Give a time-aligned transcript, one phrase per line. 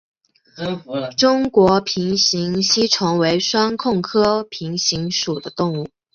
[1.15, 5.87] 中国平形吸虫为双腔科平形属的动物。